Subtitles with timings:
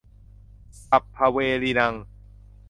[0.87, 1.93] สัพพะเวรีนัง